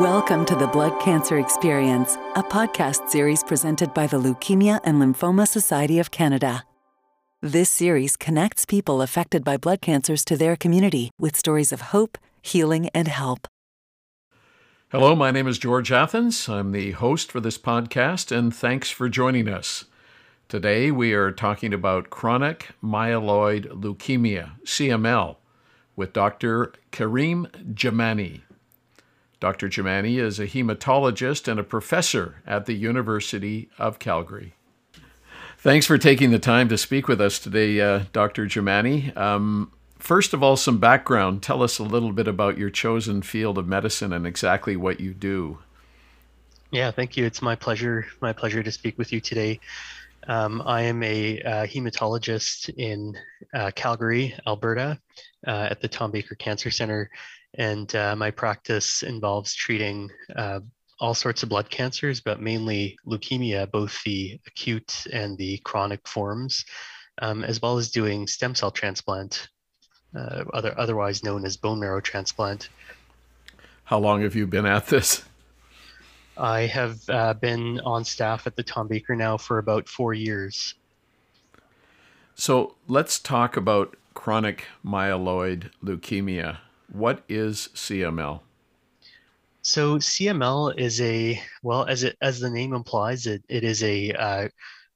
Welcome 0.00 0.44
to 0.46 0.56
the 0.56 0.66
Blood 0.66 0.98
Cancer 1.00 1.38
Experience, 1.38 2.16
a 2.34 2.42
podcast 2.42 3.08
series 3.10 3.44
presented 3.44 3.94
by 3.94 4.08
the 4.08 4.16
Leukemia 4.16 4.80
and 4.82 5.00
Lymphoma 5.00 5.46
Society 5.46 6.00
of 6.00 6.10
Canada. 6.10 6.64
This 7.40 7.70
series 7.70 8.16
connects 8.16 8.66
people 8.66 9.00
affected 9.00 9.44
by 9.44 9.56
blood 9.56 9.80
cancers 9.80 10.24
to 10.24 10.36
their 10.36 10.56
community 10.56 11.12
with 11.20 11.36
stories 11.36 11.70
of 11.70 11.80
hope, 11.92 12.18
healing, 12.42 12.88
and 12.92 13.06
help. 13.06 13.46
Hello, 14.90 15.14
my 15.14 15.30
name 15.30 15.46
is 15.46 15.58
George 15.58 15.92
Athens. 15.92 16.48
I'm 16.48 16.72
the 16.72 16.90
host 16.90 17.30
for 17.30 17.38
this 17.38 17.56
podcast, 17.56 18.36
and 18.36 18.52
thanks 18.52 18.90
for 18.90 19.08
joining 19.08 19.48
us. 19.48 19.84
Today 20.48 20.90
we 20.90 21.12
are 21.12 21.30
talking 21.30 21.72
about 21.72 22.10
chronic 22.10 22.70
myeloid 22.82 23.66
leukemia, 23.68 24.60
CML, 24.64 25.36
with 25.94 26.12
Dr. 26.12 26.72
Kareem 26.90 27.48
Jamani. 27.74 28.40
Dr. 29.44 29.68
Jamani 29.68 30.18
is 30.18 30.40
a 30.40 30.46
hematologist 30.46 31.48
and 31.48 31.60
a 31.60 31.62
professor 31.62 32.36
at 32.46 32.64
the 32.64 32.72
University 32.72 33.68
of 33.76 33.98
Calgary. 33.98 34.54
Thanks 35.58 35.84
for 35.84 35.98
taking 35.98 36.30
the 36.30 36.38
time 36.38 36.70
to 36.70 36.78
speak 36.78 37.08
with 37.08 37.20
us 37.20 37.38
today, 37.38 37.78
uh, 37.78 38.04
Dr. 38.14 38.46
Jamani. 38.46 39.14
Um, 39.14 39.70
first 39.98 40.32
of 40.32 40.42
all, 40.42 40.56
some 40.56 40.78
background. 40.78 41.42
Tell 41.42 41.62
us 41.62 41.78
a 41.78 41.82
little 41.82 42.10
bit 42.10 42.26
about 42.26 42.56
your 42.56 42.70
chosen 42.70 43.20
field 43.20 43.58
of 43.58 43.68
medicine 43.68 44.14
and 44.14 44.26
exactly 44.26 44.78
what 44.78 44.98
you 44.98 45.12
do. 45.12 45.58
Yeah, 46.70 46.90
thank 46.90 47.18
you. 47.18 47.26
It's 47.26 47.42
my 47.42 47.54
pleasure. 47.54 48.06
My 48.22 48.32
pleasure 48.32 48.62
to 48.62 48.72
speak 48.72 48.96
with 48.96 49.12
you 49.12 49.20
today. 49.20 49.60
Um, 50.26 50.62
I 50.64 50.80
am 50.80 51.02
a 51.02 51.42
uh, 51.42 51.66
hematologist 51.66 52.70
in 52.78 53.14
uh, 53.52 53.72
Calgary, 53.74 54.34
Alberta, 54.46 54.98
uh, 55.46 55.68
at 55.70 55.82
the 55.82 55.88
Tom 55.88 56.12
Baker 56.12 56.34
Cancer 56.34 56.70
Center, 56.70 57.10
and 57.54 57.94
uh, 57.94 58.16
my 58.16 58.30
practice 58.30 59.02
involves 59.02 59.54
treating 59.54 60.10
uh, 60.36 60.60
all 61.00 61.14
sorts 61.14 61.42
of 61.42 61.48
blood 61.48 61.70
cancers, 61.70 62.20
but 62.20 62.40
mainly 62.40 62.96
leukemia, 63.06 63.70
both 63.70 64.02
the 64.04 64.38
acute 64.46 65.06
and 65.12 65.36
the 65.38 65.58
chronic 65.58 66.06
forms, 66.06 66.64
um, 67.20 67.44
as 67.44 67.60
well 67.60 67.78
as 67.78 67.90
doing 67.90 68.26
stem 68.26 68.54
cell 68.54 68.70
transplant, 68.70 69.48
uh, 70.16 70.44
other, 70.52 70.74
otherwise 70.78 71.22
known 71.22 71.44
as 71.44 71.56
bone 71.56 71.80
marrow 71.80 72.00
transplant. 72.00 72.68
How 73.84 73.98
long 73.98 74.22
have 74.22 74.34
you 74.34 74.46
been 74.46 74.66
at 74.66 74.86
this? 74.86 75.24
I 76.36 76.62
have 76.62 76.98
uh, 77.08 77.34
been 77.34 77.80
on 77.80 78.04
staff 78.04 78.46
at 78.46 78.56
the 78.56 78.62
Tom 78.62 78.88
Baker 78.88 79.14
now 79.14 79.36
for 79.36 79.58
about 79.58 79.88
four 79.88 80.14
years. 80.14 80.74
So 82.34 82.74
let's 82.88 83.20
talk 83.20 83.56
about 83.56 83.96
chronic 84.14 84.64
myeloid 84.84 85.70
leukemia. 85.84 86.58
What 86.94 87.24
is 87.28 87.70
CML? 87.74 88.40
So 89.62 89.96
CML 89.96 90.78
is 90.78 91.00
a 91.00 91.42
well, 91.64 91.84
as 91.86 92.04
it 92.04 92.16
as 92.22 92.38
the 92.38 92.48
name 92.48 92.72
implies, 92.72 93.26
it 93.26 93.42
it 93.48 93.64
is 93.64 93.82
a 93.82 94.12
uh, 94.12 94.48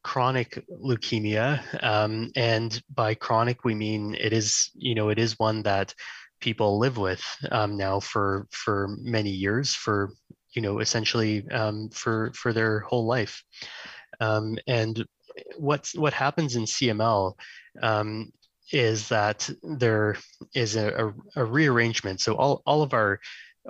chronic 0.05 0.65
leukemia, 0.71 1.61
um, 1.83 2.31
and 2.37 2.81
by 2.95 3.15
chronic 3.17 3.65
we 3.65 3.75
mean 3.75 4.15
it 4.15 4.33
is 4.33 4.71
you 4.77 4.95
know 4.95 5.09
it 5.09 5.19
is 5.19 5.41
one 5.41 5.65
that 5.65 5.93
people 6.39 6.79
live 6.79 6.99
with 6.99 7.25
um, 7.51 7.77
now 7.77 7.99
for 7.99 8.47
for 8.53 8.97
many 9.01 9.31
years, 9.31 9.75
for 9.75 10.13
you 10.55 10.63
know 10.63 10.79
essentially 10.79 11.51
um, 11.51 11.89
for 11.89 12.31
for 12.33 12.53
their 12.53 12.79
whole 12.81 13.07
life, 13.07 13.43
um, 14.21 14.57
and 14.69 15.05
what's 15.57 15.97
what 15.97 16.13
happens 16.13 16.55
in 16.55 16.63
CML 16.63 17.35
um, 17.83 18.31
is 18.73 19.09
that 19.09 19.49
there 19.63 20.17
is 20.55 20.77
a, 20.77 20.89
a, 21.37 21.43
a, 21.43 21.45
rearrangement. 21.45 22.21
So 22.21 22.35
all, 22.35 22.63
all 22.67 22.83
of 22.83 22.93
our 22.93 23.21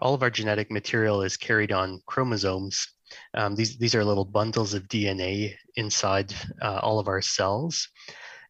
all 0.00 0.14
of 0.14 0.22
our 0.22 0.30
genetic 0.30 0.70
material 0.70 1.22
is 1.22 1.36
carried 1.36 1.72
on 1.72 2.00
chromosomes. 2.06 2.88
Um, 3.34 3.54
these 3.54 3.76
these 3.78 3.94
are 3.94 4.04
little 4.04 4.24
bundles 4.24 4.74
of 4.74 4.88
DNA 4.88 5.54
inside 5.76 6.34
uh, 6.62 6.80
all 6.82 6.98
of 6.98 7.08
our 7.08 7.22
cells, 7.22 7.88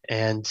and 0.09 0.49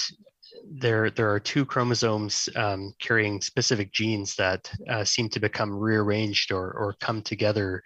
there 0.71 1.11
there 1.11 1.33
are 1.33 1.41
two 1.41 1.65
chromosomes 1.65 2.49
um, 2.57 2.93
carrying 3.01 3.41
specific 3.41 3.93
genes 3.93 4.35
that 4.37 4.71
uh, 4.89 5.05
seem 5.05 5.29
to 5.31 5.41
become 5.41 5.75
rearranged 5.75 6.53
or 6.53 6.73
or 6.73 6.95
come 7.01 7.23
together 7.23 7.83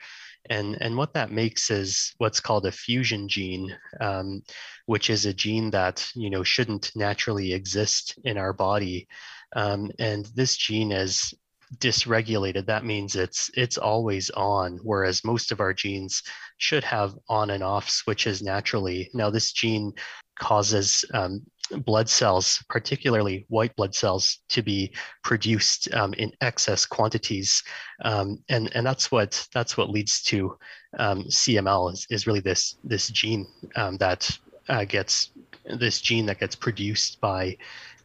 and, 0.50 0.76
and 0.80 0.96
what 0.96 1.14
that 1.14 1.30
makes 1.30 1.70
is 1.70 2.12
what's 2.18 2.40
called 2.40 2.66
a 2.66 2.72
fusion 2.72 3.28
gene, 3.28 3.76
um, 4.00 4.42
which 4.86 5.10
is 5.10 5.26
a 5.26 5.32
gene 5.32 5.70
that 5.70 6.06
you 6.14 6.30
know 6.30 6.42
shouldn't 6.42 6.90
naturally 6.96 7.52
exist 7.52 8.18
in 8.24 8.36
our 8.36 8.52
body. 8.52 9.06
Um, 9.54 9.90
and 9.98 10.26
this 10.34 10.56
gene 10.56 10.92
is 10.92 11.32
dysregulated. 11.78 12.66
That 12.66 12.84
means 12.84 13.16
it's 13.16 13.50
it's 13.54 13.78
always 13.78 14.30
on, 14.30 14.78
whereas 14.82 15.24
most 15.24 15.52
of 15.52 15.60
our 15.60 15.72
genes 15.72 16.22
should 16.58 16.84
have 16.84 17.14
on 17.28 17.50
and 17.50 17.62
off 17.62 17.88
switches 17.88 18.42
naturally. 18.42 19.10
Now 19.14 19.30
this 19.30 19.52
gene 19.52 19.92
causes 20.38 21.04
um, 21.14 21.42
blood 21.78 22.08
cells, 22.08 22.62
particularly 22.68 23.44
white 23.48 23.74
blood 23.76 23.94
cells, 23.94 24.38
to 24.48 24.62
be 24.62 24.92
produced 25.24 25.92
um, 25.94 26.14
in 26.14 26.32
excess 26.40 26.86
quantities, 26.86 27.62
um, 28.04 28.38
and 28.48 28.70
and 28.74 28.86
that's 28.86 29.10
what 29.10 29.46
that's 29.52 29.76
what 29.76 29.90
leads 29.90 30.22
to 30.22 30.56
um, 30.98 31.24
CML 31.24 31.92
is, 31.92 32.06
is 32.10 32.26
really 32.26 32.40
this 32.40 32.76
this 32.84 33.08
gene 33.08 33.46
um, 33.76 33.96
that 33.98 34.38
uh, 34.68 34.84
gets 34.84 35.30
this 35.78 36.00
gene 36.00 36.26
that 36.26 36.40
gets 36.40 36.54
produced 36.54 37.20
by 37.20 37.56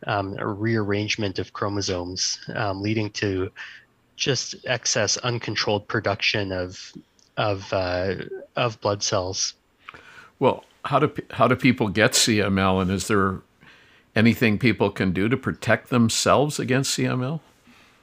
um, 0.06 0.36
a 0.38 0.48
rearrangement 0.48 1.40
of 1.40 1.54
chromosomes, 1.54 2.40
um, 2.56 2.82
leading 2.82 3.10
to 3.10 3.52
just 4.16 4.56
excess 4.66 5.18
uncontrolled 5.18 5.88
production 5.88 6.52
of 6.52 6.94
of 7.38 7.72
uh, 7.72 8.16
of 8.56 8.80
blood 8.82 9.04
cells. 9.04 9.54
Well, 10.40 10.64
how 10.86 11.00
do 11.00 11.12
how 11.32 11.48
do 11.48 11.56
people 11.56 11.90
get 11.90 12.12
CML, 12.12 12.82
and 12.82 12.92
is 12.92 13.08
there 13.08 13.42
anything 14.18 14.58
people 14.58 14.90
can 14.90 15.14
do 15.14 15.30
to 15.30 15.38
protect 15.38 15.90
themselves 15.90 16.60
against 16.60 16.98
CML? 16.98 17.40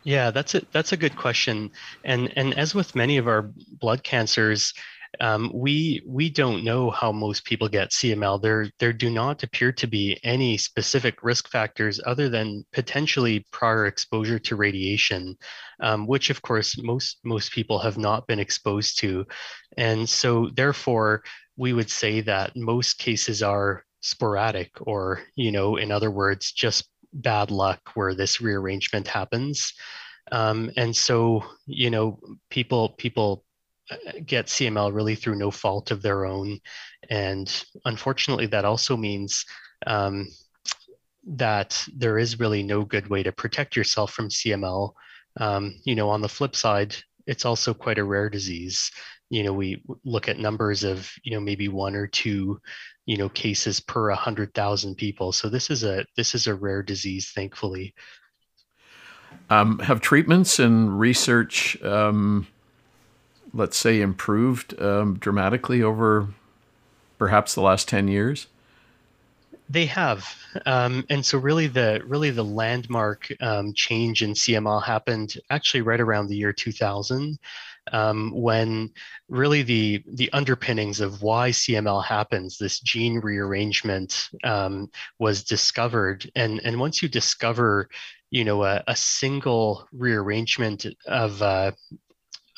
Yeah, 0.04 0.30
that's 0.30 0.54
a 0.54 0.62
that's 0.70 0.92
a 0.92 0.96
good 0.96 1.16
question. 1.16 1.70
And 2.04 2.32
and 2.36 2.56
as 2.58 2.74
with 2.74 2.94
many 2.94 3.16
of 3.16 3.26
our 3.26 3.50
blood 3.80 4.04
cancers, 4.04 4.72
um, 5.20 5.50
we 5.54 6.02
we 6.06 6.28
don't 6.28 6.62
know 6.62 6.90
how 6.90 7.10
most 7.10 7.44
people 7.44 7.68
get 7.68 7.90
CML. 7.90 8.40
There 8.40 8.70
there 8.78 8.92
do 8.92 9.10
not 9.10 9.42
appear 9.42 9.72
to 9.72 9.86
be 9.86 10.18
any 10.22 10.58
specific 10.58 11.22
risk 11.22 11.48
factors 11.48 12.00
other 12.04 12.28
than 12.28 12.64
potentially 12.72 13.46
prior 13.50 13.86
exposure 13.86 14.38
to 14.40 14.56
radiation, 14.56 15.36
um, 15.80 16.06
which 16.06 16.30
of 16.30 16.42
course 16.42 16.76
most 16.82 17.18
most 17.24 17.52
people 17.52 17.78
have 17.78 17.98
not 17.98 18.26
been 18.26 18.40
exposed 18.40 18.98
to, 18.98 19.26
and 19.78 20.08
so 20.08 20.50
therefore 20.54 21.22
we 21.56 21.72
would 21.72 21.90
say 21.90 22.20
that 22.20 22.54
most 22.56 22.98
cases 22.98 23.42
are 23.42 23.84
sporadic 24.04 24.70
or 24.82 25.22
you 25.34 25.50
know 25.50 25.76
in 25.76 25.90
other 25.90 26.10
words 26.10 26.52
just 26.52 26.90
bad 27.14 27.50
luck 27.50 27.80
where 27.94 28.14
this 28.14 28.40
rearrangement 28.40 29.08
happens. 29.08 29.72
Um, 30.30 30.70
and 30.76 30.94
so 30.94 31.42
you 31.66 31.90
know 31.90 32.20
people 32.50 32.90
people 32.98 33.44
uh, 33.90 33.96
get 34.26 34.46
cml 34.46 34.92
really 34.94 35.14
through 35.14 35.36
no 35.36 35.50
fault 35.50 35.90
of 35.90 36.02
their 36.02 36.26
own. 36.26 36.60
And 37.08 37.48
unfortunately 37.86 38.46
that 38.48 38.66
also 38.66 38.94
means 38.96 39.44
um, 39.86 40.28
that 41.26 41.82
there 41.96 42.18
is 42.18 42.38
really 42.38 42.62
no 42.62 42.84
good 42.84 43.08
way 43.08 43.22
to 43.22 43.32
protect 43.32 43.74
yourself 43.74 44.12
from 44.12 44.28
cml 44.28 44.92
um, 45.40 45.74
you 45.84 45.94
know 45.94 46.10
on 46.10 46.20
the 46.20 46.28
flip 46.28 46.54
side 46.54 46.94
it's 47.26 47.44
also 47.44 47.72
quite 47.72 47.98
a 47.98 48.04
rare 48.04 48.28
disease. 48.28 48.90
You 49.30 49.42
know 49.42 49.52
we 49.52 49.82
look 50.04 50.28
at 50.28 50.38
numbers 50.38 50.84
of 50.84 51.10
you 51.22 51.32
know 51.32 51.40
maybe 51.40 51.68
one 51.68 51.94
or 51.94 52.06
two 52.06 52.60
you 53.06 53.16
know 53.16 53.28
cases 53.28 53.80
per 53.80 54.08
100,000 54.08 54.94
people. 54.94 55.32
So 55.32 55.48
this 55.48 55.70
is 55.70 55.84
a 55.84 56.04
this 56.16 56.34
is 56.34 56.46
a 56.46 56.54
rare 56.54 56.82
disease 56.82 57.30
thankfully. 57.30 57.94
Um, 59.50 59.78
have 59.80 60.00
treatments 60.00 60.58
and 60.58 60.98
research 60.98 61.80
um, 61.82 62.46
let's 63.54 63.76
say 63.76 64.00
improved 64.00 64.78
um, 64.80 65.14
dramatically 65.18 65.82
over 65.82 66.28
perhaps 67.18 67.54
the 67.54 67.60
last 67.62 67.88
10 67.88 68.08
years? 68.08 68.48
They 69.70 69.86
have. 69.86 70.28
Um, 70.66 71.04
and 71.08 71.24
so 71.24 71.38
really 71.38 71.68
the 71.68 72.02
really 72.04 72.30
the 72.30 72.44
landmark 72.44 73.28
um, 73.40 73.72
change 73.74 74.22
in 74.22 74.34
cml 74.34 74.82
happened 74.82 75.34
actually 75.50 75.80
right 75.80 76.00
around 76.00 76.28
the 76.28 76.36
year 76.36 76.52
2000 76.52 77.38
um, 77.92 78.32
when 78.34 78.90
really 79.28 79.62
the 79.62 80.02
the 80.14 80.32
underpinnings 80.32 81.00
of 81.00 81.22
why 81.22 81.50
CML 81.50 82.04
happens, 82.04 82.56
this 82.56 82.80
gene 82.80 83.20
rearrangement, 83.20 84.28
um, 84.42 84.90
was 85.18 85.44
discovered. 85.44 86.30
And 86.34 86.60
and 86.64 86.80
once 86.80 87.02
you 87.02 87.08
discover, 87.08 87.88
you 88.30 88.44
know, 88.44 88.64
a, 88.64 88.82
a 88.88 88.96
single 88.96 89.88
rearrangement 89.92 90.86
of 91.06 91.42
uh, 91.42 91.72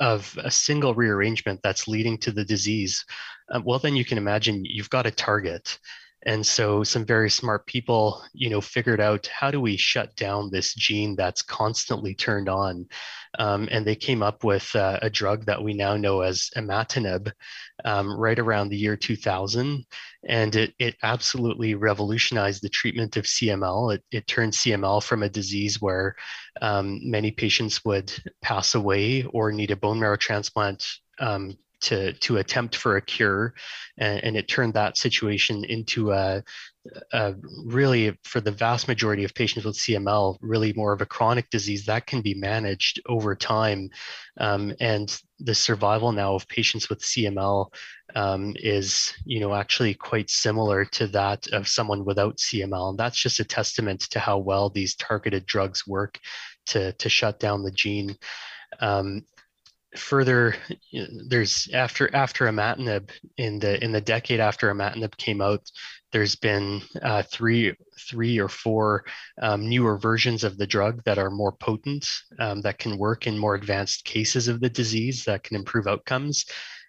of 0.00 0.38
a 0.42 0.50
single 0.50 0.94
rearrangement 0.94 1.60
that's 1.62 1.88
leading 1.88 2.18
to 2.18 2.30
the 2.30 2.44
disease, 2.44 3.04
uh, 3.50 3.60
well, 3.64 3.78
then 3.78 3.96
you 3.96 4.04
can 4.04 4.18
imagine 4.18 4.64
you've 4.64 4.90
got 4.90 5.06
a 5.06 5.10
target. 5.10 5.78
And 6.24 6.44
so 6.44 6.82
some 6.82 7.04
very 7.04 7.30
smart 7.30 7.66
people, 7.66 8.22
you 8.32 8.50
know, 8.50 8.60
figured 8.60 9.00
out 9.00 9.26
how 9.26 9.50
do 9.50 9.60
we 9.60 9.76
shut 9.76 10.16
down 10.16 10.50
this 10.50 10.74
gene 10.74 11.14
that's 11.14 11.42
constantly 11.42 12.14
turned 12.14 12.48
on. 12.48 12.86
Um, 13.38 13.68
and 13.70 13.86
they 13.86 13.94
came 13.94 14.22
up 14.22 14.42
with 14.42 14.74
uh, 14.74 14.98
a 15.02 15.10
drug 15.10 15.44
that 15.44 15.62
we 15.62 15.74
now 15.74 15.96
know 15.96 16.22
as 16.22 16.50
imatinib 16.56 17.30
um, 17.84 18.18
right 18.18 18.38
around 18.38 18.70
the 18.70 18.76
year 18.76 18.96
2000. 18.96 19.84
And 20.28 20.56
it, 20.56 20.74
it 20.78 20.96
absolutely 21.02 21.74
revolutionized 21.74 22.62
the 22.62 22.70
treatment 22.70 23.16
of 23.16 23.24
CML. 23.24 23.94
It, 23.94 24.04
it 24.10 24.26
turned 24.26 24.52
CML 24.52 25.02
from 25.02 25.22
a 25.22 25.28
disease 25.28 25.80
where 25.80 26.16
um, 26.62 26.98
many 27.04 27.30
patients 27.30 27.84
would 27.84 28.12
pass 28.42 28.74
away 28.74 29.24
or 29.24 29.52
need 29.52 29.70
a 29.70 29.76
bone 29.76 30.00
marrow 30.00 30.16
transplant 30.16 30.84
um, 31.20 31.56
to 31.82 32.12
to 32.14 32.38
attempt 32.38 32.76
for 32.76 32.96
a 32.96 33.02
cure, 33.02 33.54
and, 33.98 34.22
and 34.24 34.36
it 34.36 34.48
turned 34.48 34.74
that 34.74 34.96
situation 34.96 35.64
into 35.64 36.12
a, 36.12 36.42
a, 37.12 37.34
really 37.64 38.18
for 38.24 38.40
the 38.40 38.50
vast 38.50 38.88
majority 38.88 39.24
of 39.24 39.34
patients 39.34 39.64
with 39.64 39.76
CML, 39.76 40.36
really 40.40 40.72
more 40.72 40.92
of 40.92 41.00
a 41.00 41.06
chronic 41.06 41.50
disease 41.50 41.84
that 41.86 42.06
can 42.06 42.22
be 42.22 42.34
managed 42.34 43.00
over 43.06 43.34
time, 43.34 43.90
um, 44.38 44.72
and 44.80 45.20
the 45.38 45.54
survival 45.54 46.12
now 46.12 46.34
of 46.34 46.48
patients 46.48 46.88
with 46.88 47.00
CML 47.00 47.66
um, 48.14 48.54
is 48.56 49.12
you 49.24 49.40
know 49.40 49.54
actually 49.54 49.94
quite 49.94 50.30
similar 50.30 50.84
to 50.84 51.06
that 51.08 51.46
of 51.48 51.68
someone 51.68 52.04
without 52.04 52.38
CML, 52.38 52.90
and 52.90 52.98
that's 52.98 53.20
just 53.20 53.40
a 53.40 53.44
testament 53.44 54.00
to 54.10 54.18
how 54.18 54.38
well 54.38 54.70
these 54.70 54.94
targeted 54.96 55.46
drugs 55.46 55.86
work 55.86 56.18
to 56.66 56.92
to 56.92 57.08
shut 57.08 57.38
down 57.38 57.62
the 57.62 57.70
gene. 57.70 58.16
Um, 58.80 59.22
further 59.98 60.54
there's 61.28 61.68
after 61.72 62.14
after 62.14 62.46
imatinib 62.46 63.10
in 63.36 63.58
the 63.58 63.82
in 63.82 63.92
the 63.92 64.00
decade 64.00 64.40
after 64.40 64.72
imatinib 64.72 65.16
came 65.16 65.40
out 65.40 65.70
there's 66.12 66.36
been 66.36 66.80
uh, 67.02 67.22
three 67.22 67.74
three 67.98 68.38
or 68.38 68.48
four 68.48 69.04
um, 69.42 69.68
newer 69.68 69.98
versions 69.98 70.44
of 70.44 70.56
the 70.58 70.66
drug 70.66 71.02
that 71.04 71.18
are 71.18 71.30
more 71.30 71.52
potent 71.52 72.08
um, 72.38 72.60
that 72.62 72.78
can 72.78 72.98
work 72.98 73.26
in 73.26 73.38
more 73.38 73.54
advanced 73.54 74.04
cases 74.04 74.48
of 74.48 74.60
the 74.60 74.70
disease 74.70 75.24
that 75.24 75.42
can 75.42 75.56
improve 75.56 75.86
outcomes 75.86 76.46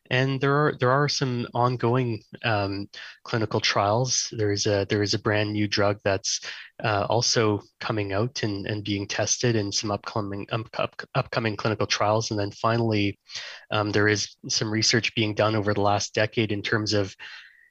and 0.10 0.40
there 0.40 0.54
are 0.54 0.74
there 0.80 0.92
are 0.92 1.10
some 1.10 1.48
ongoing 1.54 2.22
um, 2.44 2.88
clinical 3.24 3.60
trials. 3.60 4.28
There 4.32 4.52
is 4.52 4.66
a 4.66 4.86
there 4.90 5.04
is 5.04 5.14
a 5.14 5.20
brand 5.20 5.52
new 5.52 5.68
drug 5.68 6.00
that's 6.04 6.42
uh, 6.84 7.06
also 7.10 7.62
coming 7.80 8.14
out 8.14 8.44
and, 8.44 8.68
and 8.68 8.84
being 8.84 9.08
tested 9.08 9.56
in 9.56 9.72
some 9.72 9.92
upcoming 9.92 10.48
um, 10.52 10.66
up, 10.78 11.02
upcoming 11.16 11.56
clinical 11.56 11.88
trials. 11.88 12.32
And 12.32 12.40
then 12.40 12.52
finally, 12.52 13.20
um, 13.72 13.92
there 13.92 14.08
is 14.08 14.36
some 14.48 14.72
research 14.72 15.14
being 15.16 15.34
done 15.34 15.56
over 15.56 15.74
the 15.74 15.82
last 15.82 16.14
decade 16.14 16.52
in 16.52 16.62
terms 16.62 16.94
of 16.94 17.16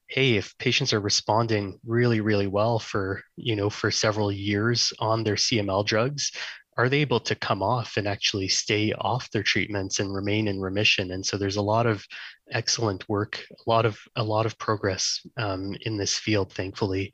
hey 0.09 0.37
if 0.37 0.57
patients 0.59 0.93
are 0.93 1.01
responding 1.01 1.81
really 1.85 2.21
really 2.21 2.47
well 2.47 2.79
for 2.79 3.23
you 3.35 3.57
know 3.57 3.69
for 3.69 3.91
several 3.91 4.31
years 4.31 4.93
on 5.01 5.25
their 5.25 5.35
cml 5.35 5.85
drugs 5.85 6.31
are 6.77 6.89
they 6.89 7.01
able 7.01 7.21
to 7.21 7.35
come 7.35 7.63
off 7.63 7.97
and 7.97 8.07
actually 8.07 8.49
stay 8.49 8.93
off 8.99 9.31
their 9.31 9.43
treatments 9.43 9.99
and 9.99 10.15
remain 10.15 10.47
in 10.47 10.61
remission? 10.61 11.13
And 11.13 11.25
so 11.25 11.39
there's 11.39 11.57
a 11.57 11.63
lot 11.63 11.87
of 11.87 12.07
excellent 12.53 13.09
work 13.09 13.45
a 13.51 13.71
lot 13.71 13.85
of 13.85 13.99
a 14.15 14.23
lot 14.23 14.47
of 14.47 14.59
progress 14.59 15.27
um, 15.37 15.77
in 15.83 15.97
this 15.97 16.17
field 16.17 16.53
thankfully. 16.53 17.13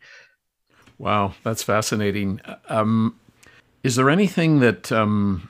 Wow 0.99 1.35
that's 1.43 1.63
fascinating. 1.63 2.41
Um, 2.69 3.19
is 3.83 3.97
there 3.97 4.11
anything 4.11 4.61
that 4.61 4.93
um, 4.93 5.49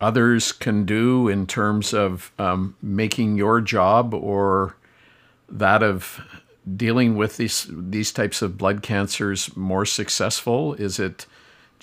others 0.00 0.52
can 0.52 0.84
do 0.84 1.28
in 1.28 1.46
terms 1.46 1.94
of 1.94 2.32
um, 2.38 2.76
making 2.82 3.36
your 3.36 3.60
job 3.60 4.12
or 4.12 4.76
that 5.48 5.82
of 5.82 6.20
dealing 6.76 7.16
with 7.16 7.36
these 7.36 7.68
these 7.70 8.12
types 8.12 8.42
of 8.42 8.58
blood 8.58 8.82
cancers 8.82 9.56
more 9.56 9.86
successful? 9.86 10.74
Is 10.74 10.98
it 10.98 11.26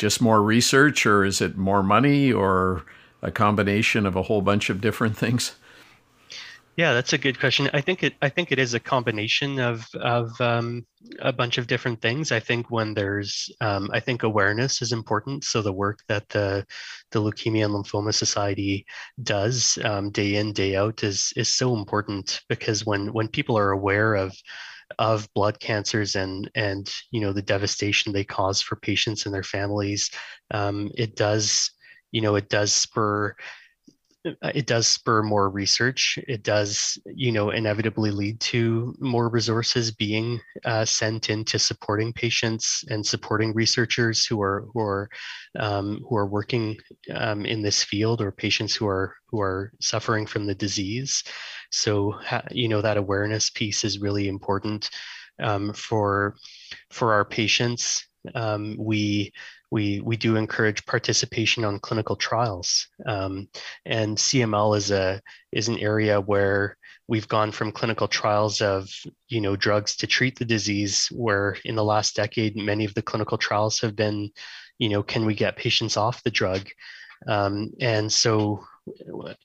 just 0.01 0.19
more 0.19 0.41
research 0.41 1.05
or 1.05 1.23
is 1.23 1.41
it 1.41 1.57
more 1.57 1.83
money 1.83 2.33
or 2.33 2.83
a 3.21 3.29
combination 3.29 4.07
of 4.07 4.15
a 4.15 4.23
whole 4.23 4.41
bunch 4.41 4.71
of 4.71 4.81
different 4.81 5.15
things? 5.15 5.53
Yeah, 6.75 6.93
that's 6.93 7.13
a 7.13 7.19
good 7.19 7.39
question. 7.39 7.69
I 7.73 7.81
think 7.81 8.01
it. 8.01 8.15
I 8.21 8.29
think 8.29 8.51
it 8.51 8.57
is 8.57 8.73
a 8.73 8.79
combination 8.79 9.59
of 9.59 9.85
of 9.93 10.39
um, 10.41 10.85
a 11.19 11.31
bunch 11.31 11.59
of 11.59 11.67
different 11.67 12.01
things. 12.01 12.31
I 12.31 12.39
think 12.39 12.71
when 12.71 12.95
there's, 12.95 13.51
um, 13.59 13.89
I 13.93 13.99
think 13.99 14.23
awareness 14.23 14.81
is 14.81 14.91
important. 14.91 15.43
So 15.43 15.61
the 15.61 15.73
work 15.73 15.99
that 16.07 16.29
the 16.29 16.65
the 17.11 17.21
Leukemia 17.21 17.65
and 17.65 17.75
Lymphoma 17.75 18.13
Society 18.13 18.85
does 19.21 19.77
um, 19.83 20.09
day 20.09 20.37
in 20.37 20.53
day 20.53 20.75
out 20.75 21.03
is 21.03 21.31
is 21.35 21.53
so 21.53 21.75
important 21.75 22.41
because 22.49 22.85
when 22.85 23.13
when 23.13 23.27
people 23.27 23.57
are 23.57 23.71
aware 23.71 24.15
of 24.15 24.33
of 24.99 25.31
blood 25.33 25.59
cancers 25.59 26.15
and 26.15 26.49
and 26.55 26.93
you 27.11 27.21
know 27.21 27.33
the 27.33 27.41
devastation 27.41 28.11
they 28.11 28.23
cause 28.23 28.61
for 28.61 28.75
patients 28.77 29.25
and 29.25 29.33
their 29.33 29.43
families 29.43 30.09
um, 30.51 30.89
it 30.95 31.15
does 31.15 31.71
you 32.11 32.21
know 32.21 32.35
it 32.35 32.49
does 32.49 32.71
spur 32.71 33.35
it 34.23 34.67
does 34.67 34.87
spur 34.87 35.23
more 35.23 35.49
research 35.49 36.19
it 36.27 36.43
does 36.43 36.97
you 37.05 37.31
know 37.31 37.49
inevitably 37.49 38.11
lead 38.11 38.39
to 38.39 38.93
more 38.99 39.29
resources 39.29 39.91
being 39.91 40.39
uh, 40.65 40.85
sent 40.85 41.29
into 41.29 41.57
supporting 41.57 42.13
patients 42.13 42.83
and 42.89 43.05
supporting 43.05 43.53
researchers 43.53 44.25
who 44.25 44.41
are 44.41 44.67
who 44.73 44.79
are 44.79 45.09
um, 45.59 46.03
who 46.07 46.15
are 46.15 46.27
working 46.27 46.77
um, 47.15 47.45
in 47.45 47.61
this 47.61 47.83
field 47.83 48.21
or 48.21 48.31
patients 48.31 48.75
who 48.75 48.87
are 48.87 49.15
who 49.29 49.41
are 49.41 49.71
suffering 49.81 50.25
from 50.25 50.45
the 50.45 50.55
disease 50.55 51.23
so 51.71 52.13
you 52.51 52.67
know 52.67 52.81
that 52.81 52.97
awareness 52.97 53.49
piece 53.49 53.83
is 53.83 53.99
really 53.99 54.27
important 54.27 54.89
um, 55.41 55.73
for 55.73 56.35
for 56.91 57.13
our 57.13 57.25
patients. 57.25 58.07
Um, 58.35 58.75
we 58.79 59.31
we 59.71 60.01
we 60.01 60.17
do 60.17 60.35
encourage 60.35 60.85
participation 60.85 61.63
on 61.63 61.79
clinical 61.79 62.15
trials, 62.15 62.87
um, 63.05 63.47
and 63.85 64.17
CML 64.17 64.77
is 64.77 64.91
a 64.91 65.21
is 65.51 65.69
an 65.69 65.79
area 65.79 66.19
where 66.19 66.77
we've 67.07 67.27
gone 67.27 67.51
from 67.51 67.71
clinical 67.71 68.07
trials 68.07 68.61
of 68.61 68.89
you 69.29 69.41
know 69.41 69.55
drugs 69.55 69.95
to 69.97 70.07
treat 70.07 70.37
the 70.37 70.45
disease, 70.45 71.07
where 71.11 71.57
in 71.63 71.75
the 71.75 71.83
last 71.83 72.15
decade 72.15 72.55
many 72.57 72.85
of 72.85 72.93
the 72.93 73.01
clinical 73.01 73.37
trials 73.37 73.79
have 73.79 73.95
been, 73.95 74.29
you 74.77 74.89
know, 74.89 75.01
can 75.01 75.25
we 75.25 75.33
get 75.33 75.55
patients 75.55 75.95
off 75.95 76.23
the 76.23 76.31
drug, 76.31 76.67
um, 77.27 77.71
and 77.79 78.11
so 78.11 78.63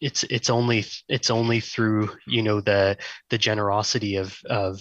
it's 0.00 0.22
it's 0.24 0.48
only 0.48 0.84
it's 1.08 1.30
only 1.30 1.60
through 1.60 2.10
you 2.26 2.42
know 2.42 2.60
the 2.60 2.96
the 3.28 3.36
generosity 3.36 4.16
of 4.16 4.36
of 4.48 4.80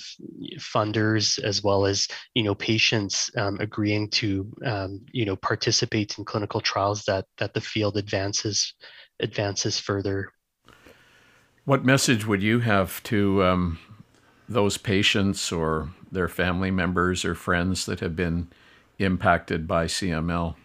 funders 0.58 1.44
as 1.44 1.62
well 1.62 1.86
as 1.86 2.08
you 2.34 2.44
know 2.44 2.56
patients 2.56 3.30
um, 3.38 3.58
agreeing 3.60 4.10
to 4.10 4.50
um, 4.66 5.02
you 5.12 5.26
know 5.26 5.36
participate 5.36 6.18
in 6.18 6.24
clinical 6.24 6.62
trials 6.62 7.04
that 7.04 7.26
that 7.38 7.54
the 7.54 7.62
field 7.62 7.98
advances 7.98 8.74
advances 9.20 9.80
further. 9.80 10.30
What 11.66 11.84
message 11.84 12.26
would 12.26 12.44
you 12.44 12.60
have 12.60 13.02
to 13.04 13.44
um, 13.44 13.80
those 14.48 14.78
patients 14.78 15.52
or 15.52 15.90
their 16.12 16.28
family 16.28 16.72
members 16.72 17.26
or 17.26 17.36
friends 17.36 17.86
that 17.88 18.00
have 18.00 18.16
been 18.16 18.50
impacted 19.00 19.68
by 19.68 19.86
CML? 19.86 20.56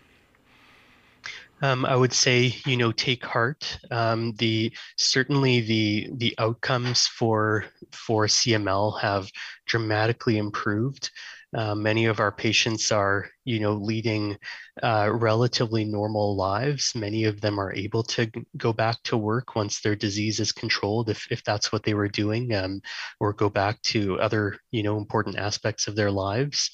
Um, 1.62 1.84
I 1.84 1.94
would 1.94 2.12
say, 2.12 2.54
you 2.66 2.76
know, 2.76 2.90
take 2.92 3.24
heart. 3.24 3.78
Um, 3.90 4.32
the 4.38 4.72
certainly 4.96 5.60
the 5.60 6.08
the 6.16 6.34
outcomes 6.38 7.06
for 7.06 7.66
for 7.92 8.26
CML 8.26 8.98
have 9.00 9.30
dramatically 9.66 10.38
improved. 10.38 11.10
Uh, 11.52 11.74
many 11.74 12.06
of 12.06 12.20
our 12.20 12.30
patients 12.30 12.92
are, 12.92 13.28
you 13.44 13.58
know, 13.58 13.72
leading 13.72 14.38
uh, 14.84 15.10
relatively 15.12 15.84
normal 15.84 16.36
lives. 16.36 16.92
Many 16.94 17.24
of 17.24 17.40
them 17.40 17.58
are 17.58 17.74
able 17.74 18.04
to 18.04 18.30
go 18.56 18.72
back 18.72 19.02
to 19.04 19.16
work 19.16 19.56
once 19.56 19.80
their 19.80 19.96
disease 19.96 20.38
is 20.38 20.52
controlled, 20.52 21.10
if, 21.10 21.26
if 21.30 21.42
that's 21.42 21.72
what 21.72 21.82
they 21.82 21.94
were 21.94 22.08
doing, 22.08 22.54
um, 22.54 22.80
or 23.18 23.32
go 23.32 23.50
back 23.50 23.82
to 23.82 24.20
other, 24.20 24.58
you 24.70 24.84
know, 24.84 24.96
important 24.96 25.38
aspects 25.38 25.88
of 25.88 25.96
their 25.96 26.10
lives. 26.12 26.70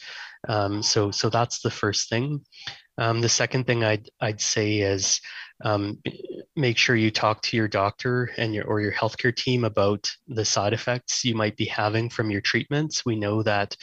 Um, 0.46 0.82
so, 0.82 1.10
so 1.10 1.30
that's 1.30 1.60
the 1.62 1.70
first 1.70 2.10
thing. 2.10 2.44
Um, 2.98 3.20
the 3.20 3.28
second 3.28 3.66
thing 3.66 3.84
I'd, 3.84 4.08
I'd 4.20 4.40
say 4.40 4.78
is 4.78 5.20
um, 5.64 5.98
make 6.54 6.78
sure 6.78 6.96
you 6.96 7.10
talk 7.10 7.42
to 7.42 7.56
your 7.56 7.68
doctor 7.68 8.30
and 8.36 8.54
your 8.54 8.64
or 8.64 8.80
your 8.80 8.92
healthcare 8.92 9.34
team 9.34 9.64
about 9.64 10.10
the 10.28 10.44
side 10.44 10.72
effects 10.72 11.24
you 11.24 11.34
might 11.34 11.56
be 11.56 11.66
having 11.66 12.10
from 12.10 12.30
your 12.30 12.40
treatments. 12.40 13.04
We 13.04 13.16
know 13.16 13.42
that 13.42 13.76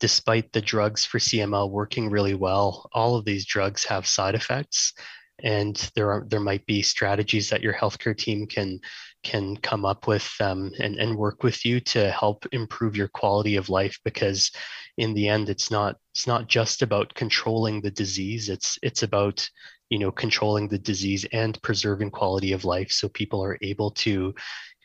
despite 0.00 0.52
the 0.52 0.60
drugs 0.60 1.04
for 1.04 1.18
CML 1.18 1.70
working 1.70 2.10
really 2.10 2.34
well, 2.34 2.88
all 2.92 3.16
of 3.16 3.24
these 3.24 3.46
drugs 3.46 3.84
have 3.84 4.06
side 4.06 4.34
effects 4.34 4.92
and 5.42 5.90
there 5.94 6.10
are 6.10 6.24
there 6.28 6.40
might 6.40 6.64
be 6.66 6.82
strategies 6.82 7.48
that 7.50 7.62
your 7.62 7.74
healthcare 7.74 8.16
team 8.16 8.46
can 8.46 8.80
can 9.22 9.56
come 9.56 9.84
up 9.84 10.06
with 10.06 10.30
um, 10.40 10.70
and, 10.80 10.96
and 10.96 11.16
work 11.16 11.42
with 11.42 11.64
you 11.64 11.80
to 11.80 12.10
help 12.10 12.46
improve 12.52 12.96
your 12.96 13.08
quality 13.08 13.56
of 13.56 13.68
life 13.68 13.98
because 14.04 14.50
in 14.96 15.14
the 15.14 15.28
end 15.28 15.48
it's 15.48 15.70
not 15.70 15.96
it's 16.14 16.26
not 16.26 16.48
just 16.48 16.82
about 16.82 17.14
controlling 17.14 17.80
the 17.80 17.90
disease 17.90 18.48
it's 18.48 18.78
it's 18.82 19.02
about 19.02 19.48
you 19.90 19.98
know 19.98 20.10
controlling 20.10 20.68
the 20.68 20.78
disease 20.78 21.26
and 21.32 21.60
preserving 21.62 22.10
quality 22.10 22.52
of 22.52 22.64
life 22.64 22.90
so 22.90 23.08
people 23.08 23.42
are 23.44 23.58
able 23.62 23.90
to 23.90 24.34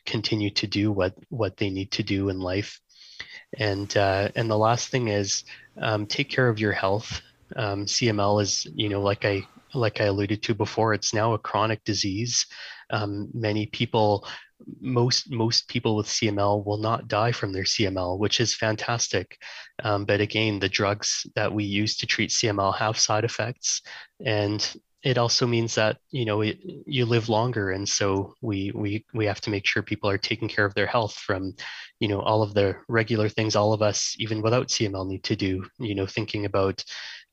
continue 0.06 0.50
to 0.50 0.66
do 0.66 0.92
what 0.92 1.14
what 1.30 1.56
they 1.56 1.70
need 1.70 1.90
to 1.90 2.02
do 2.02 2.28
in 2.28 2.38
life 2.38 2.80
And 3.58 3.94
uh, 3.96 4.30
and 4.34 4.50
the 4.50 4.58
last 4.58 4.88
thing 4.88 5.08
is 5.08 5.44
um, 5.80 6.06
take 6.06 6.28
care 6.30 6.48
of 6.48 6.58
your 6.58 6.72
health. 6.72 7.20
Um, 7.56 7.86
CML 7.86 8.42
is, 8.42 8.66
you 8.74 8.88
know, 8.88 9.00
like 9.00 9.24
I 9.24 9.46
like 9.74 10.00
I 10.00 10.04
alluded 10.04 10.42
to 10.44 10.54
before, 10.54 10.94
it's 10.94 11.14
now 11.14 11.34
a 11.34 11.38
chronic 11.38 11.82
disease. 11.84 12.46
Um, 12.90 13.28
many 13.32 13.66
people, 13.66 14.26
most 14.80 15.30
most 15.30 15.68
people 15.68 15.96
with 15.96 16.06
CML 16.06 16.64
will 16.64 16.78
not 16.78 17.08
die 17.08 17.32
from 17.32 17.52
their 17.52 17.64
CML, 17.64 18.18
which 18.18 18.40
is 18.40 18.54
fantastic. 18.54 19.38
Um, 19.82 20.04
but 20.04 20.20
again, 20.20 20.58
the 20.58 20.68
drugs 20.68 21.26
that 21.34 21.52
we 21.52 21.64
use 21.64 21.96
to 21.98 22.06
treat 22.06 22.30
CML 22.30 22.76
have 22.76 22.98
side 22.98 23.24
effects, 23.24 23.82
and 24.24 24.74
it 25.04 25.18
also 25.18 25.46
means 25.46 25.74
that 25.74 25.98
you 26.10 26.24
know 26.24 26.40
it, 26.40 26.58
you 26.86 27.04
live 27.04 27.28
longer 27.28 27.70
and 27.70 27.86
so 27.88 28.34
we 28.40 28.72
we 28.74 29.04
we 29.12 29.26
have 29.26 29.40
to 29.42 29.50
make 29.50 29.66
sure 29.66 29.82
people 29.82 30.08
are 30.08 30.18
taking 30.18 30.48
care 30.48 30.64
of 30.64 30.74
their 30.74 30.86
health 30.86 31.14
from 31.14 31.54
you 32.00 32.08
know 32.08 32.20
all 32.20 32.42
of 32.42 32.54
the 32.54 32.74
regular 32.88 33.28
things 33.28 33.54
all 33.54 33.72
of 33.72 33.82
us 33.82 34.16
even 34.18 34.40
without 34.40 34.68
cml 34.68 35.06
need 35.06 35.22
to 35.22 35.36
do 35.36 35.64
you 35.78 35.94
know 35.94 36.06
thinking 36.06 36.46
about 36.46 36.82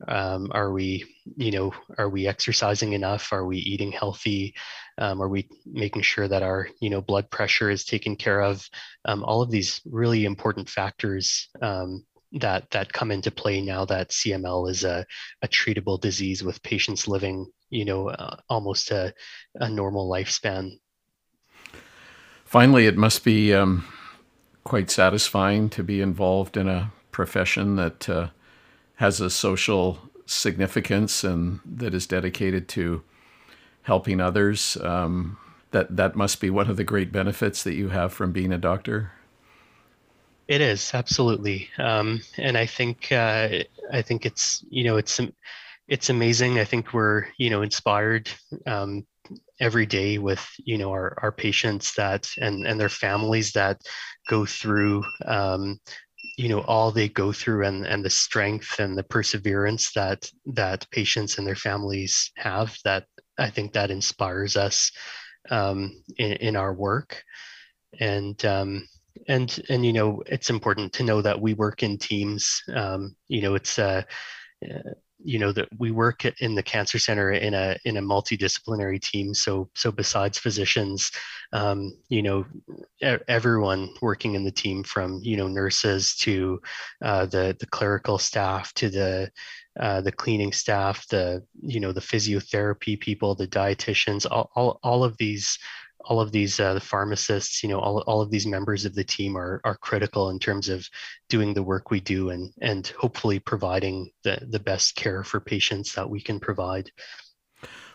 um, 0.07 0.51
are 0.51 0.71
we 0.71 1.05
you 1.35 1.51
know 1.51 1.73
are 1.97 2.09
we 2.09 2.27
exercising 2.27 2.93
enough? 2.93 3.31
Are 3.31 3.45
we 3.45 3.57
eating 3.57 3.91
healthy? 3.91 4.55
Um, 4.97 5.21
are 5.21 5.29
we 5.29 5.47
making 5.65 6.01
sure 6.01 6.27
that 6.27 6.43
our 6.43 6.67
you 6.79 6.89
know 6.89 7.01
blood 7.01 7.29
pressure 7.29 7.69
is 7.69 7.85
taken 7.85 8.15
care 8.15 8.41
of? 8.41 8.67
Um, 9.05 9.23
all 9.23 9.41
of 9.41 9.51
these 9.51 9.81
really 9.85 10.25
important 10.25 10.69
factors 10.69 11.49
um, 11.61 12.05
that 12.33 12.69
that 12.71 12.93
come 12.93 13.11
into 13.11 13.31
play 13.31 13.61
now 13.61 13.85
that 13.85 14.09
CML 14.09 14.69
is 14.69 14.83
a, 14.83 15.05
a 15.41 15.47
treatable 15.47 15.99
disease 15.99 16.43
with 16.43 16.63
patients 16.63 17.07
living, 17.07 17.45
you 17.69 17.85
know, 17.85 18.09
uh, 18.09 18.37
almost 18.49 18.91
a, 18.91 19.13
a 19.55 19.69
normal 19.69 20.09
lifespan. 20.09 20.79
Finally, 22.45 22.85
it 22.85 22.97
must 22.97 23.23
be 23.23 23.53
um, 23.53 23.85
quite 24.63 24.89
satisfying 24.89 25.69
to 25.69 25.83
be 25.83 26.01
involved 26.01 26.57
in 26.57 26.67
a 26.67 26.91
profession 27.11 27.75
that 27.75 28.09
uh, 28.09 28.27
has 29.01 29.19
a 29.19 29.31
social 29.31 29.97
significance 30.27 31.23
and 31.23 31.59
that 31.65 31.91
is 31.91 32.05
dedicated 32.05 32.67
to 32.67 33.01
helping 33.81 34.21
others. 34.21 34.77
Um, 34.77 35.39
that 35.71 35.97
that 35.97 36.15
must 36.15 36.39
be 36.39 36.51
one 36.51 36.69
of 36.69 36.77
the 36.77 36.83
great 36.83 37.11
benefits 37.11 37.63
that 37.63 37.73
you 37.73 37.89
have 37.89 38.13
from 38.13 38.31
being 38.31 38.53
a 38.53 38.59
doctor. 38.59 39.11
It 40.47 40.61
is 40.61 40.91
absolutely, 40.93 41.67
um, 41.79 42.21
and 42.37 42.55
I 42.55 42.67
think 42.67 43.11
uh, 43.11 43.63
I 43.91 44.03
think 44.03 44.27
it's 44.27 44.63
you 44.69 44.83
know 44.83 44.97
it's 44.97 45.19
it's 45.87 46.11
amazing. 46.11 46.59
I 46.59 46.65
think 46.65 46.93
we're 46.93 47.25
you 47.37 47.49
know 47.49 47.63
inspired 47.63 48.29
um, 48.67 49.07
every 49.59 49.87
day 49.87 50.19
with 50.19 50.45
you 50.63 50.77
know 50.77 50.91
our 50.91 51.17
our 51.23 51.31
patients 51.31 51.95
that 51.95 52.29
and 52.37 52.67
and 52.67 52.79
their 52.79 52.89
families 52.89 53.51
that 53.53 53.81
go 54.29 54.45
through 54.45 55.03
um, 55.25 55.79
you 56.37 56.49
know 56.49 56.61
all 56.61 56.91
they 56.91 57.09
go 57.09 57.31
through 57.31 57.65
and 57.65 57.85
and 57.85 58.03
the 58.03 58.09
strength 58.09 58.79
and 58.79 58.97
the 58.97 59.03
perseverance 59.03 59.91
that 59.93 60.29
that 60.45 60.89
patients 60.91 61.37
and 61.37 61.45
their 61.45 61.55
families 61.55 62.31
have 62.37 62.75
that 62.83 63.05
I 63.37 63.49
think 63.49 63.73
that 63.73 63.91
inspires 63.91 64.55
us 64.55 64.91
um, 65.49 66.03
in, 66.17 66.33
in 66.33 66.55
our 66.55 66.73
work. 66.73 67.23
And 67.99 68.43
um, 68.45 68.87
and 69.27 69.59
and 69.69 69.85
you 69.85 69.93
know 69.93 70.23
it's 70.27 70.49
important 70.49 70.93
to 70.93 71.03
know 71.03 71.21
that 71.21 71.41
we 71.41 71.53
work 71.53 71.83
in 71.83 71.97
teams. 71.97 72.61
Um, 72.73 73.15
you 73.27 73.41
know 73.41 73.55
it's 73.55 73.77
uh, 73.77 74.03
you 75.23 75.39
know 75.39 75.51
that 75.51 75.69
we 75.77 75.91
work 75.91 76.25
in 76.25 76.55
the 76.55 76.63
cancer 76.63 76.99
center 76.99 77.31
in 77.31 77.53
a 77.53 77.77
in 77.85 77.97
a 77.97 78.01
multidisciplinary 78.01 79.01
team. 79.01 79.33
So 79.33 79.69
so 79.75 79.91
besides 79.91 80.37
physicians 80.37 81.11
um, 81.53 81.91
you 82.09 82.21
know 82.21 82.45
everyone 83.27 83.89
working 84.01 84.35
in 84.35 84.43
the 84.43 84.51
team 84.51 84.83
from 84.83 85.19
you 85.23 85.37
know 85.37 85.47
nurses 85.47 86.15
to 86.17 86.61
uh, 87.01 87.25
the 87.25 87.55
the 87.59 87.67
clerical 87.67 88.17
staff 88.17 88.73
to 88.75 88.89
the 88.89 89.31
uh, 89.79 90.01
the 90.01 90.11
cleaning 90.11 90.51
staff 90.51 91.07
the 91.07 91.43
you 91.61 91.79
know 91.79 91.91
the 91.91 92.01
physiotherapy 92.01 92.99
people 92.99 93.35
the 93.35 93.47
dietitians 93.47 94.25
all, 94.29 94.49
all, 94.55 94.79
all 94.83 95.03
of 95.03 95.17
these 95.17 95.57
all 96.05 96.19
of 96.19 96.31
these 96.31 96.59
uh, 96.59 96.73
the 96.73 96.79
pharmacists 96.79 97.63
you 97.63 97.69
know 97.69 97.79
all, 97.79 97.99
all 98.01 98.21
of 98.21 98.31
these 98.31 98.45
members 98.45 98.85
of 98.85 98.95
the 98.95 99.03
team 99.03 99.37
are 99.37 99.61
are 99.63 99.77
critical 99.77 100.29
in 100.29 100.39
terms 100.39 100.69
of 100.69 100.87
doing 101.29 101.53
the 101.53 101.63
work 101.63 101.91
we 101.91 101.99
do 101.99 102.29
and 102.29 102.51
and 102.61 102.87
hopefully 102.99 103.39
providing 103.39 104.11
the 104.23 104.45
the 104.49 104.59
best 104.59 104.95
care 104.95 105.23
for 105.23 105.39
patients 105.39 105.93
that 105.93 106.09
we 106.09 106.21
can 106.21 106.39
provide. 106.39 106.91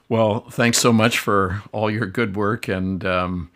Well 0.08 0.48
thanks 0.50 0.78
so 0.78 0.92
much 0.92 1.18
for 1.18 1.62
all 1.72 1.90
your 1.90 2.06
good 2.06 2.36
work 2.36 2.68
and 2.68 3.04
um, 3.04 3.50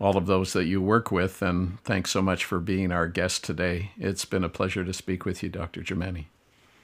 all 0.00 0.16
of 0.16 0.26
those 0.26 0.54
that 0.54 0.64
you 0.64 0.80
work 0.80 1.10
with 1.10 1.42
and 1.42 1.78
thanks 1.84 2.10
so 2.10 2.22
much 2.22 2.44
for 2.44 2.58
being 2.58 2.90
our 2.90 3.06
guest 3.06 3.44
today. 3.44 3.92
It's 3.98 4.24
been 4.24 4.44
a 4.44 4.48
pleasure 4.48 4.84
to 4.84 4.92
speak 4.92 5.24
with 5.24 5.42
you 5.42 5.48
dr 5.48 5.80
Jamani 5.82 6.26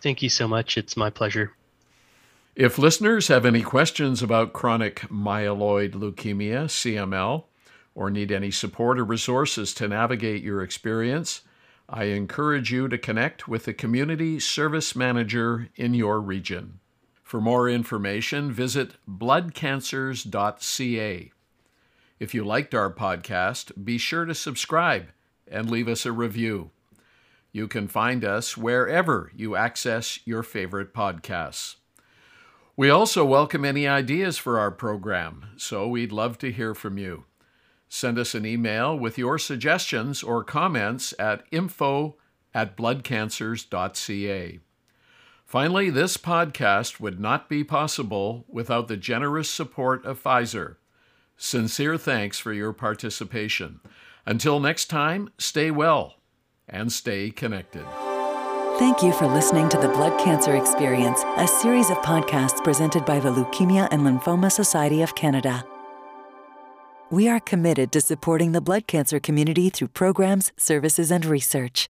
thank 0.06 0.22
you 0.22 0.28
so 0.28 0.46
much. 0.46 0.78
It's 0.78 0.96
my 0.96 1.10
pleasure 1.10 1.52
if 2.56 2.78
listeners 2.78 3.28
have 3.28 3.44
any 3.44 3.60
questions 3.60 4.22
about 4.22 4.54
chronic 4.54 5.00
myeloid 5.10 5.92
leukemia, 5.92 6.64
CML, 6.64 7.44
or 7.94 8.10
need 8.10 8.32
any 8.32 8.50
support 8.50 8.98
or 8.98 9.04
resources 9.04 9.74
to 9.74 9.86
navigate 9.86 10.42
your 10.42 10.62
experience, 10.62 11.42
I 11.86 12.04
encourage 12.04 12.72
you 12.72 12.88
to 12.88 12.96
connect 12.96 13.46
with 13.46 13.66
the 13.66 13.74
community 13.74 14.40
service 14.40 14.96
manager 14.96 15.68
in 15.76 15.92
your 15.92 16.18
region. 16.18 16.80
For 17.22 17.42
more 17.42 17.68
information, 17.68 18.50
visit 18.50 18.94
bloodcancers.ca. 19.06 21.32
If 22.18 22.34
you 22.34 22.42
liked 22.42 22.74
our 22.74 22.90
podcast, 22.90 23.84
be 23.84 23.98
sure 23.98 24.24
to 24.24 24.34
subscribe 24.34 25.08
and 25.46 25.70
leave 25.70 25.88
us 25.88 26.06
a 26.06 26.12
review. 26.12 26.70
You 27.52 27.68
can 27.68 27.86
find 27.86 28.24
us 28.24 28.56
wherever 28.56 29.30
you 29.36 29.56
access 29.56 30.20
your 30.24 30.42
favorite 30.42 30.94
podcasts. 30.94 31.74
We 32.78 32.90
also 32.90 33.24
welcome 33.24 33.64
any 33.64 33.88
ideas 33.88 34.36
for 34.36 34.58
our 34.58 34.70
program, 34.70 35.46
so 35.56 35.88
we'd 35.88 36.12
love 36.12 36.36
to 36.38 36.52
hear 36.52 36.74
from 36.74 36.98
you. 36.98 37.24
Send 37.88 38.18
us 38.18 38.34
an 38.34 38.44
email 38.44 38.98
with 38.98 39.16
your 39.16 39.38
suggestions 39.38 40.22
or 40.22 40.44
comments 40.44 41.14
at 41.18 41.44
info 41.50 42.16
at 42.52 42.76
bloodcancers.ca. 42.76 44.60
Finally, 45.46 45.88
this 45.88 46.18
podcast 46.18 47.00
would 47.00 47.18
not 47.18 47.48
be 47.48 47.64
possible 47.64 48.44
without 48.46 48.88
the 48.88 48.96
generous 48.98 49.48
support 49.48 50.04
of 50.04 50.22
Pfizer. 50.22 50.76
Sincere 51.38 51.96
thanks 51.96 52.38
for 52.38 52.52
your 52.52 52.74
participation. 52.74 53.80
Until 54.26 54.60
next 54.60 54.86
time, 54.86 55.30
stay 55.38 55.70
well 55.70 56.16
and 56.68 56.92
stay 56.92 57.30
connected. 57.30 57.86
Thank 58.78 59.02
you 59.02 59.10
for 59.14 59.26
listening 59.26 59.70
to 59.70 59.78
the 59.78 59.88
Blood 59.88 60.20
Cancer 60.20 60.54
Experience, 60.54 61.24
a 61.38 61.48
series 61.48 61.88
of 61.88 61.96
podcasts 61.98 62.62
presented 62.62 63.06
by 63.06 63.18
the 63.18 63.30
Leukemia 63.30 63.88
and 63.90 64.02
Lymphoma 64.02 64.52
Society 64.52 65.00
of 65.00 65.14
Canada. 65.14 65.64
We 67.10 67.26
are 67.26 67.40
committed 67.40 67.90
to 67.92 68.02
supporting 68.02 68.52
the 68.52 68.60
blood 68.60 68.86
cancer 68.86 69.18
community 69.18 69.70
through 69.70 69.88
programs, 69.88 70.52
services, 70.58 71.10
and 71.10 71.24
research. 71.24 71.88